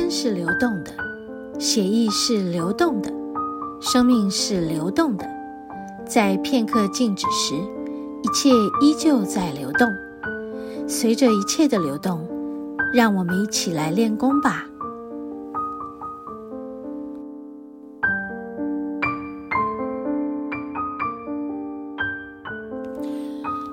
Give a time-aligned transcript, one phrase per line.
[0.00, 0.90] 时间是流动的，
[1.58, 3.12] 血液是流动的，
[3.82, 5.26] 生命是流动的。
[6.06, 7.54] 在片刻静止时，
[8.22, 8.48] 一切
[8.80, 9.86] 依旧在流动。
[10.88, 12.26] 随着一切的流动，
[12.94, 14.64] 让我们一起来练功吧。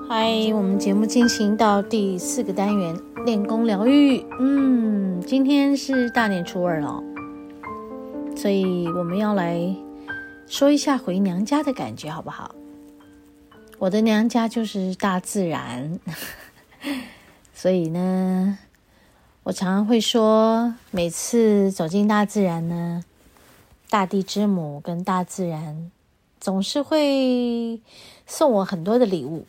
[0.06, 2.94] 嗨，我们节目进行到第四个单元，
[3.24, 4.24] 练功疗愈。
[4.38, 7.02] 嗯，今天是大年初二了，
[8.36, 9.74] 所以我们要来
[10.46, 12.54] 说一下回娘家的感觉，好不好？
[13.78, 15.98] 我的娘家就是大自然。
[17.52, 18.58] 所以呢，
[19.42, 23.04] 我常常会说，每次走进大自然呢，
[23.90, 25.90] 大地之母跟大自然
[26.40, 27.80] 总是会
[28.26, 29.44] 送我很多的礼物，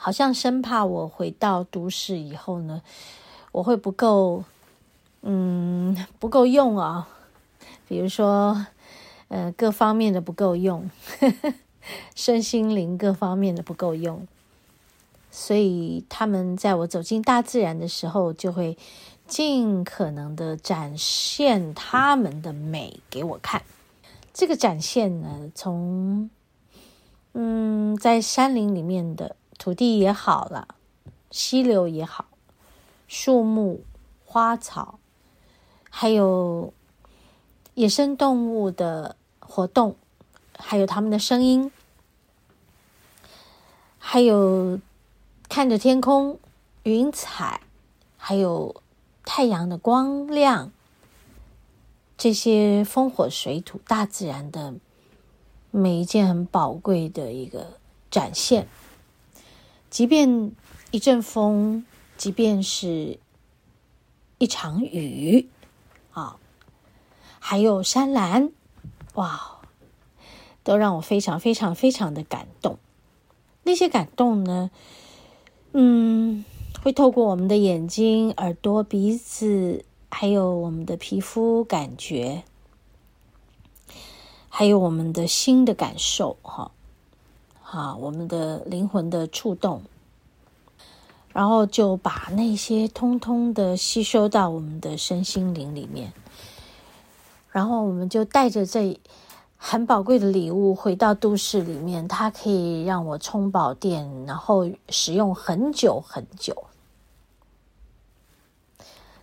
[0.00, 2.80] 好像生怕我回到都市以后呢，
[3.50, 4.44] 我会不够，
[5.22, 7.08] 嗯，不够用啊。
[7.88, 8.66] 比如说，
[9.26, 10.88] 呃，各方面的不够用，
[12.14, 14.26] 身心灵各方面的不够用。
[15.32, 18.78] 所以，他们在我走进大自然的时候，就会
[19.26, 23.62] 尽可能的展现他们的美给我看。
[24.32, 26.30] 这个展现呢，从
[27.32, 30.76] 嗯，在山林里面的土地也好了，
[31.30, 32.24] 溪流也好，
[33.06, 33.82] 树木、
[34.24, 34.98] 花草，
[35.90, 36.72] 还有
[37.74, 39.96] 野生动物的活动，
[40.56, 41.70] 还有它们的声音，
[43.98, 44.80] 还有。
[45.50, 46.38] 看着天空、
[46.82, 47.62] 云彩，
[48.18, 48.82] 还有
[49.24, 50.70] 太阳的光亮，
[52.18, 54.74] 这些风火水土大自然的
[55.70, 57.78] 每一件很宝贵的一个
[58.10, 58.68] 展现。
[59.90, 60.52] 即便
[60.90, 61.84] 一阵风，
[62.16, 63.18] 即便是
[64.38, 65.48] 一场雨，
[66.12, 66.36] 啊，
[67.38, 68.52] 还有山岚，
[69.14, 69.60] 哇，
[70.62, 72.78] 都让我非常非常非常的感动。
[73.64, 74.70] 那些感动呢，
[75.72, 76.44] 嗯，
[76.82, 82.44] 会透过我们的眼睛、耳朵、鼻子，还有我们的皮肤感觉，
[84.48, 86.70] 还有我们的心的感受，哈，
[87.70, 89.82] 啊，我们的灵魂的触动，
[91.32, 96.12] 然后就把那些通通的吸收到我们的身心灵里面，
[97.50, 98.98] 然后我们就带着这。
[99.60, 106.62] 很宝贵的礼物回到都市里面，它可以让我充饱电，然后使用很久很久。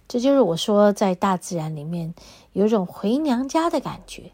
[0.09, 2.13] 这就是我说，在大自然里面
[2.51, 4.33] 有种回娘家的感觉。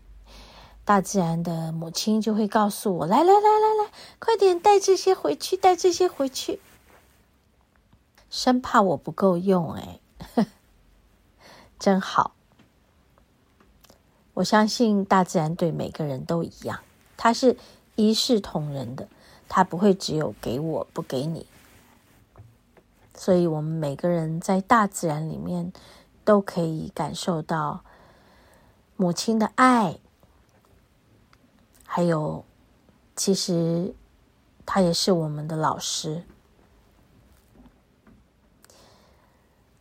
[0.84, 6.60] 大自然的母亲就会告诉我：“来来来来来，快点带这些回去，带这些回去。”
[8.30, 10.00] 生怕我不够用，哎，
[11.78, 12.34] 真好。
[14.34, 16.80] 我相信大自然对每个人都一样，
[17.18, 17.58] 它是
[17.96, 19.08] 一视同仁的，
[19.48, 21.46] 它不会只有给我不给你。
[23.14, 25.72] 所以，我们每个人在大自然里面
[26.24, 27.84] 都可以感受到
[28.96, 30.00] 母亲的爱，
[31.94, 32.46] 还有，
[33.18, 33.94] 其实
[34.66, 36.24] 他也是我们的老师。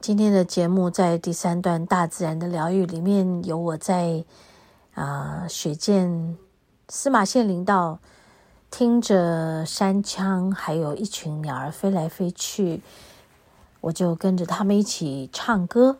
[0.00, 4.25] 今天的节目在第三段大自然的疗愈里面，有我在
[4.94, 6.37] 啊、呃、雪见
[6.88, 8.00] 司马县林道，
[8.72, 12.82] 听着山羌，还有一群鸟儿飞来飞去，
[13.82, 15.98] 我就跟着他们一起唱歌。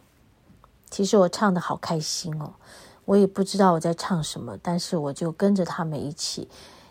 [0.91, 2.55] 其实我唱得好开心哦，
[3.05, 6.49] 我也不知道我在唱什么，但是我就跟着他们一起，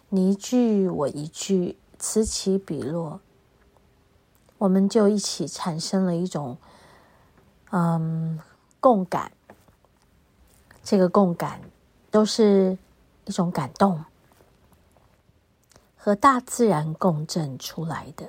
[0.10, 3.20] 你一句我一句，此起彼落，
[4.58, 6.58] 我们就一起产生了一种。
[7.72, 8.40] 嗯，
[8.80, 9.32] 共感，
[10.84, 11.62] 这个共感
[12.10, 12.76] 都是
[13.26, 14.04] 一种感动，
[15.96, 18.28] 和大自然共振出来的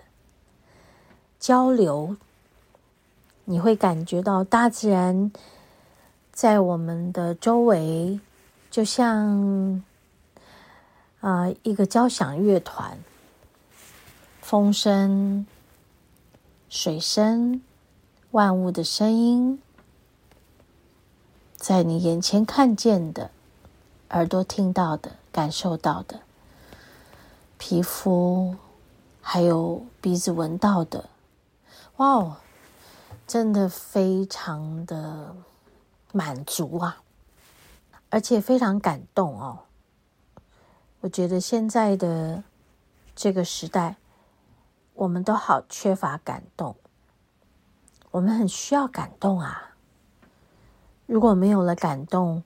[1.38, 2.18] 交流。
[3.46, 5.32] 你会感觉到大自然
[6.40, 8.18] 在我们的周围，
[8.70, 9.84] 就像
[11.20, 12.98] 啊、一个交响乐团，
[14.40, 15.46] 风声、
[16.70, 17.60] 水声。
[18.30, 19.60] 万物的声音，
[21.56, 23.30] 在你眼前看见的，
[24.08, 26.20] 耳朵听到的，感受到的，
[27.58, 28.56] 皮肤
[29.20, 31.10] 还有鼻子闻到的，
[31.98, 32.36] 哇哦，
[33.26, 35.36] 真的非常的
[36.12, 37.02] 满足啊，
[38.08, 39.60] 而且非常感动哦。
[41.00, 42.42] 我觉得现在的
[43.14, 43.96] 这个时代，
[44.94, 46.76] 我们都好缺乏感动。
[48.10, 49.74] 我们很需要感动啊！
[51.06, 52.42] 如果没有了感动，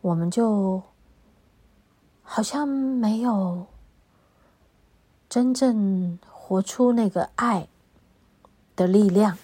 [0.00, 0.82] 我们就
[2.22, 3.66] 好像没有
[5.28, 7.66] 真正活出那个爱
[8.76, 9.36] 的力量。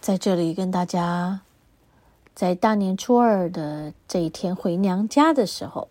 [0.00, 1.42] 在这里跟大家，
[2.34, 5.88] 在大年初二的这一天回娘家的时候，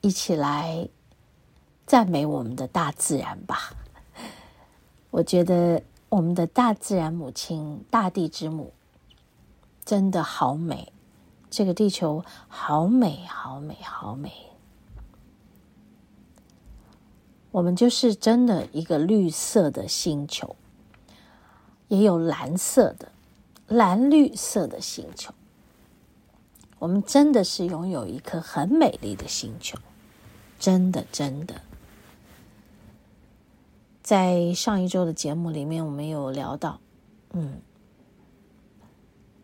[0.00, 0.88] 一起来
[1.86, 3.74] 赞美我们的大自然吧。
[5.10, 8.72] 我觉得我们的大自然母亲、大地之母。
[9.84, 10.92] 真的好美，
[11.50, 14.30] 这个地球好美，好美，好美。
[17.50, 20.54] 我们就是真的一个绿色的星球，
[21.90, 23.08] 也有蓝色的、
[23.66, 25.34] 蓝绿色的星球。
[26.78, 29.76] 我们真的是拥有一颗很美丽的星球，
[30.58, 31.60] 真的，真的。
[34.02, 36.80] 在上一周的节目里面，我们有聊到，
[37.32, 37.60] 嗯。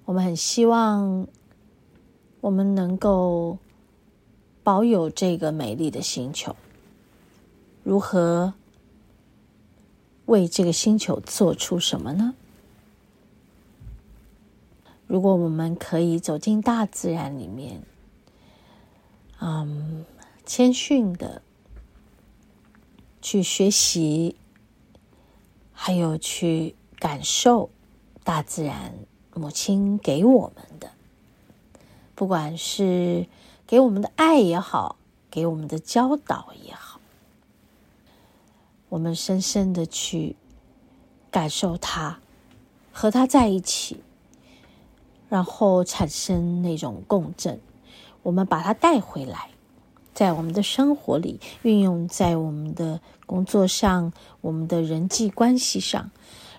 [0.05, 1.27] 我们很希望，
[2.41, 3.59] 我们能够
[4.63, 6.55] 保有这个美丽的星球。
[7.83, 8.55] 如何
[10.27, 12.35] 为这个星球做出什么呢？
[15.07, 17.83] 如果我们可以走进大自然里面，
[19.41, 20.05] 嗯，
[20.45, 21.43] 谦逊的
[23.23, 24.37] 去学习，
[25.73, 27.71] 还有去感受
[28.23, 28.95] 大自然。
[29.35, 30.93] 母亲给我们的，
[32.15, 33.27] 不管是
[33.67, 34.97] 给我们的爱也好，
[35.31, 36.96] 给我们的教导也好，
[38.89, 40.37] 我们深深的去
[41.31, 42.21] 感受它，
[42.93, 44.03] 和它在一起，
[45.29, 47.61] 然后产生那种共振。
[48.23, 49.51] 我们把它带回来，
[50.15, 56.11] 在我们的生活里运用，在我们的工作上，我们的人际关系上，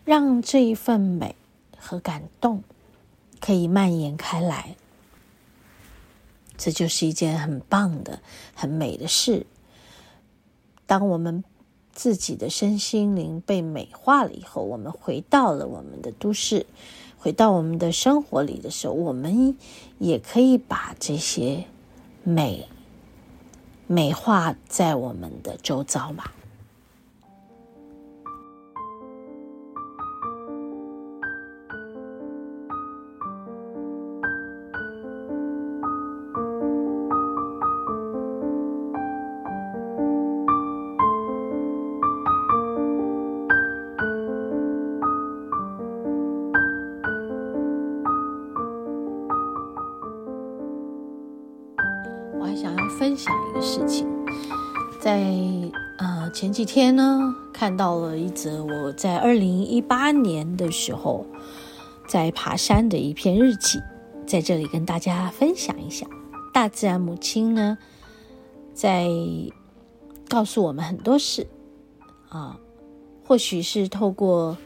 [0.06, 1.36] 让这一份美。
[1.80, 2.64] 和感动
[3.40, 4.76] 可以蔓延开来，
[6.58, 8.20] 这就是一件很棒的、
[8.54, 9.46] 很美的事。
[10.86, 11.46] 当我们
[11.98, 16.68] 自己的身心灵被美化了以后，我们回到了我们的都市，
[17.18, 19.58] 回到我们的生活里的时候，我们
[19.98, 21.66] 也可以把这些
[22.24, 22.68] 美
[23.88, 26.26] 美化在我们的周遭嘛。
[53.18, 54.08] 享一个事情，
[55.02, 55.24] 在
[55.98, 61.26] 呃前几天呢，看到了一则我在二零一八年的时候
[62.08, 63.82] 在爬山的一篇日记，
[64.28, 66.06] 在这里跟大家分享一下。
[66.54, 67.78] 大自然母亲呢，
[68.74, 69.08] 在
[70.30, 71.48] 告诉我们很多事
[72.30, 72.60] 啊，
[73.26, 74.58] 或许是透过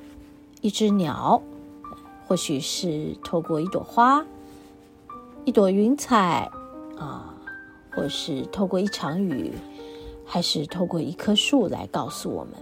[0.60, 1.41] 一只鸟，
[2.27, 4.25] 或许是透过一朵花，
[5.46, 6.51] 一朵云彩
[6.98, 7.30] 啊。
[7.91, 9.53] 或是透过一场雨，
[10.25, 12.53] 还是透过一棵树来告诉我们。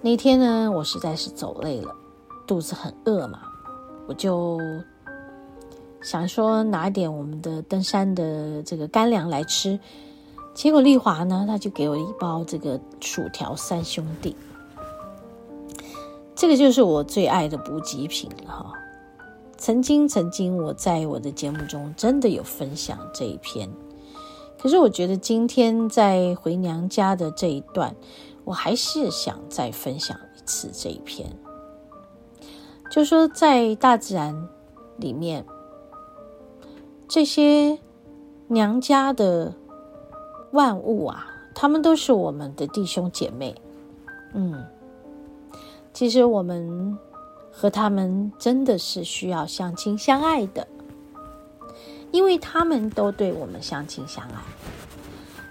[0.00, 1.94] 那天呢，我实在是走累了，
[2.46, 3.40] 肚子很饿嘛，
[4.06, 4.60] 我就
[6.00, 9.78] 想说拿点我们的登山的这个干粮来吃。
[10.54, 14.36] 结果丽华呢，他就给我一包这个薯条三兄弟，
[16.34, 18.72] 这个就是我最爱的补给品了哈。
[19.56, 23.68] 曾经，曾经我在我的节目中真的有分享这一篇。
[24.60, 27.94] 可是我觉得今天在回娘家的这一段，
[28.44, 31.30] 我还是想再分享一次这一篇。
[32.90, 34.48] 就说在大自然
[34.96, 35.44] 里面，
[37.06, 37.78] 这些
[38.48, 39.54] 娘家的
[40.52, 43.54] 万物啊，他们都是我们的弟兄姐妹。
[44.34, 44.64] 嗯，
[45.92, 46.98] 其实我们
[47.52, 50.66] 和他们真的是需要相亲相爱的。
[52.10, 54.42] 因为他们都对我们相亲相爱。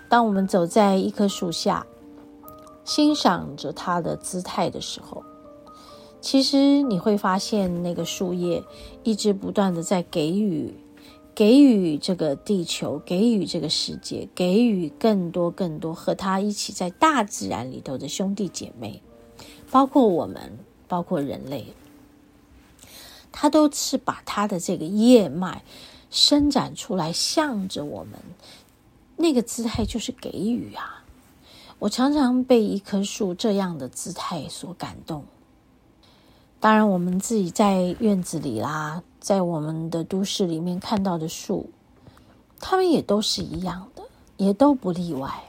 [0.10, 1.86] 当我们走在一棵树下，
[2.86, 5.24] 欣赏着它的姿态的时候，
[6.22, 8.64] 其实你会发现，那个树叶
[9.04, 10.74] 一直不断的在给予，
[11.36, 19.02] 给予这个地球，给予这个世界，给予更多更多和它一起在大自然里头的兄弟姐妹，
[19.70, 21.68] 包括我们，包括人类，
[23.32, 25.64] 它都是把它的这个叶脉。
[26.10, 28.20] 伸展出来，向着我们，
[29.16, 31.04] 那个姿态就是给予啊！
[31.80, 35.26] 我常常被一棵树这样的姿态所感动。
[36.60, 41.70] 当然，我们自己在院子里啦，在我们的都市里面看到的树，
[42.60, 44.02] 它们也都是一样的，
[44.38, 45.44] 也都不例外。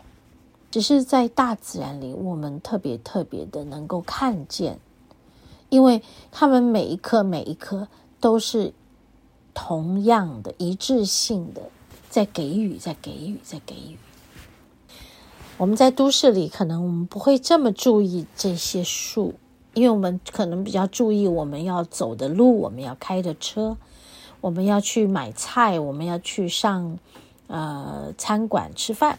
[0.70, 4.78] 只是在大自然里，我们特别特别的能够看见，
[5.70, 7.88] 因为它们每一棵每一棵
[8.20, 8.74] 都是
[9.60, 11.62] 同样的一致性的，
[12.08, 13.98] 在给予，在给予，在给予。
[15.56, 19.34] 我们在都市里，可能我们不会这么注意这些树。
[19.74, 23.76] 因为我们可能比较注意我们要走的路，我们要开的车，
[24.40, 26.96] 我们要去买菜，我们要去上
[27.48, 29.18] 呃餐馆吃饭，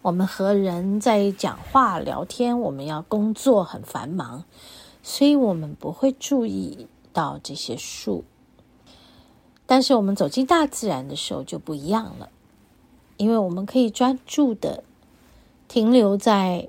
[0.00, 4.44] 我们和人在讲话聊天，我们要工作很繁忙，
[5.02, 8.22] 所以我们不会注意到这些树。
[9.70, 12.28] 但是我们走进大自然的时候就不一样了，
[13.18, 14.82] 因为我们可以专注的
[15.68, 16.66] 停留在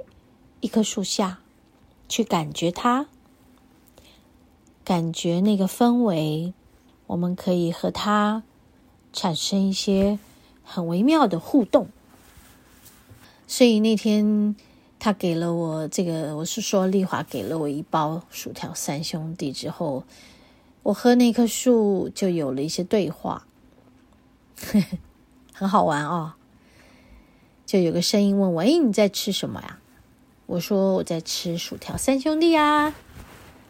[0.60, 1.40] 一棵树下。
[2.08, 3.08] 去感觉它，
[4.84, 6.54] 感觉那个氛围，
[7.08, 8.44] 我们可以和它
[9.12, 10.20] 产生一些
[10.64, 11.88] 很微妙的互动。
[13.48, 14.56] 所以那天
[15.00, 20.04] 他给了我这个，我是说丽华给了我一包薯条三兄弟之后，
[20.84, 23.46] 我和那棵树就有了一些对话，
[25.54, 26.34] 很好玩哦。
[27.66, 29.80] 就有个声音问我：“诶，你在吃什么呀？”
[30.48, 32.94] 我说我在吃薯条三兄弟啊，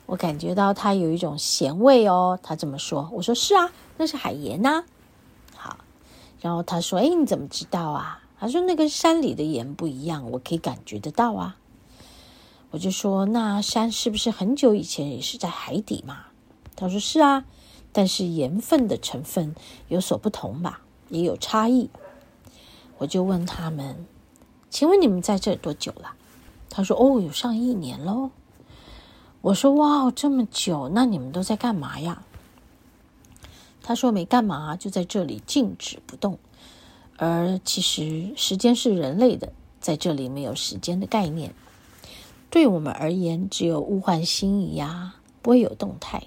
[0.08, 2.40] 我感觉到它有一种咸味哦。
[2.42, 4.86] 他这么说，我说是啊，那是海盐呐。
[5.56, 5.78] 好，
[6.42, 11.58] 然后他说：“哎，你怎么知道啊？”他说：“那跟山里的盐不一样，我可以感觉得到啊。”
[12.72, 16.26] 我就说：“那山是不是很久以前也是在海底嘛？”
[16.76, 17.46] 他说：“是啊，
[17.92, 19.56] 但是盐分的成分
[19.88, 21.90] 有所不同吧，也有差异。”
[23.00, 24.06] 我就问他们
[24.70, 26.14] ：“请问你们在这多久了？”
[26.70, 28.32] 他说：“哦，有上一年喽。”
[29.42, 32.24] 我说：“哇，这么久，那你们都在干嘛呀？”
[33.84, 36.38] 他说：“没干嘛，就在这里静止不动。
[37.18, 41.54] 而其实时间是人类的，在这里没有时间的概念。
[42.50, 46.24] 对我们而言，只有物换星移呀，不会有动态。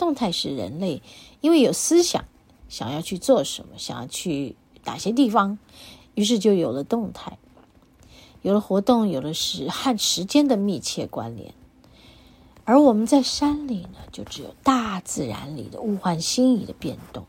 [0.00, 1.02] 动态是人类，
[1.42, 2.24] 因为有思想，
[2.70, 5.58] 想要去做什么，想要去哪些地方，
[6.14, 7.36] 于是就有了动态。”
[8.42, 11.52] 有了活动，有了时和时间的密切关联，
[12.64, 17.26] 而我们在山里呢，就只有大自然里的物换星移的变动。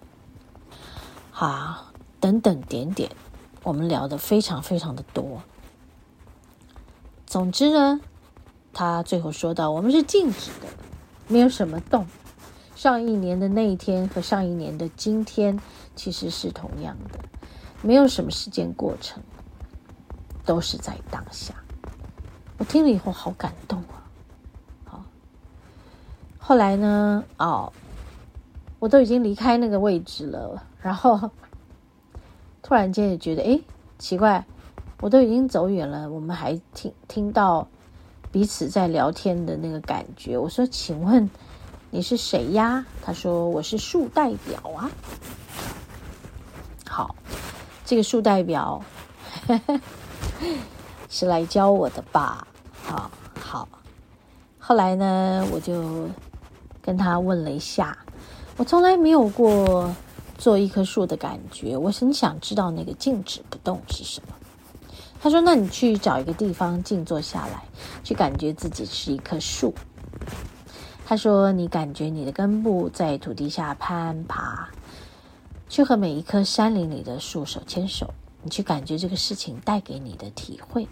[1.29, 3.11] 好，等等点点，
[3.63, 5.43] 我们聊得非常非常的多。
[7.25, 7.99] 总之呢，
[8.71, 10.67] 他最后说到，我们是静止的，
[11.27, 12.07] 没有什么动。
[12.81, 15.59] 上一年的那一天和上一年的今天
[15.95, 17.19] 其实是同样的，
[17.83, 19.21] 没有什么时间过程。
[20.43, 21.53] 都是在当下，
[22.57, 24.01] 我听了以后好感动啊！
[24.85, 25.03] 好，
[26.39, 27.23] 后来呢？
[27.37, 27.71] 哦，
[28.79, 31.29] 我都已经离开那个位置了，然后
[32.63, 33.61] 突然间也觉得，哎，
[33.99, 34.43] 奇怪，
[35.01, 37.67] 我都已经走远了，我们还听听到
[38.31, 40.35] 彼此在聊天的那个感觉。
[40.35, 41.29] 我说：“请问
[41.91, 44.89] 你是谁呀？”他说：“我是树代表啊。”
[46.89, 47.15] 好，
[47.85, 48.83] 这个树代表。
[49.47, 49.79] 呵呵
[51.09, 52.47] 是来教我的吧？
[52.83, 53.67] 好好。
[54.57, 56.07] 后来呢，我就
[56.81, 57.97] 跟他问了一下，
[58.55, 59.93] 我从来没有过
[60.37, 64.33] 做一棵树的感觉，我很想知道那个静止不动是什么。
[65.21, 67.63] 他说：“那你去找一个地方静坐下来，
[68.03, 69.73] 去感觉自己是一棵树。”
[71.05, 74.69] 他说：“你感觉你的根部在土地下攀爬，
[75.67, 78.09] 去和每一棵山林里的树手牵手。”
[78.43, 80.87] 你去感觉这个事情带给你的体会。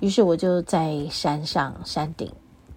[0.00, 2.32] 于是我就在山上山顶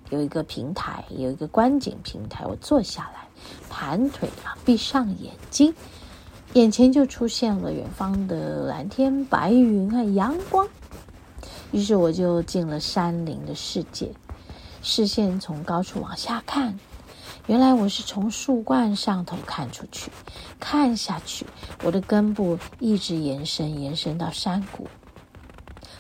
[0.10, 3.26] 有一个平台，有一个观景平台，我坐下来，
[3.70, 5.74] 盘腿啊，闭上眼睛，
[6.52, 10.68] 眼前就出现了远方的蓝天白云和阳光。
[11.72, 14.12] 于是我就进了山林的世界，
[14.82, 16.80] 视线从高处往下看。
[17.46, 20.12] 原来我是从树冠上头看出去，
[20.60, 21.46] 看下去，
[21.84, 24.88] 我的根部一直延伸，延伸到山谷。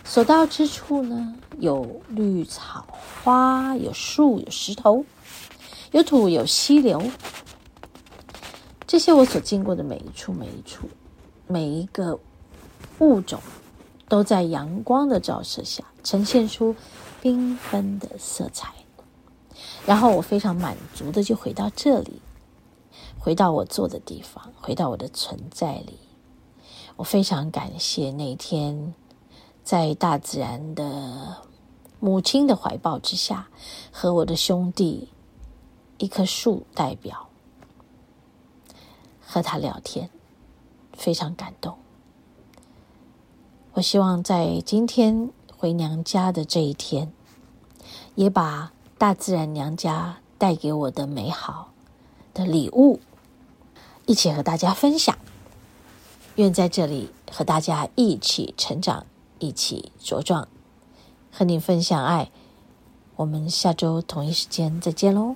[0.04, 2.86] 所到之处呢，有绿草
[3.24, 5.06] 花，有树，有石头，
[5.92, 7.02] 有土，有溪流。
[8.86, 10.90] 这些我所经过的每一处，每一处，
[11.46, 12.20] 每一个
[13.00, 13.40] 物种，
[14.10, 16.76] 都在阳光的照射下，呈现出
[17.28, 18.74] 缤纷的色彩。
[19.86, 22.22] 然后我非常满足的就回到这里，
[23.20, 26.00] 回到我坐的地方，回到我的存在里。
[26.96, 28.94] 我非常感谢那天
[29.64, 31.38] 在大自然的
[32.00, 33.50] 母亲的怀抱之下，
[33.92, 35.10] 和我的兄弟
[35.98, 37.28] 一棵树代表，
[39.22, 40.10] 和他聊天，
[40.94, 41.78] 非常感动。
[43.74, 47.14] 我希望在今天回娘家的这一天，
[48.18, 51.72] 也把大自然娘家带给我的美好
[52.34, 53.00] 的礼物，
[54.08, 55.16] 一起和大家分享。
[56.38, 59.06] 愿在这里和大家一起成长，
[59.38, 60.48] 一起茁壮，
[61.32, 62.32] 和你分享爱。
[63.18, 65.36] 我们下周同一时间再见喽。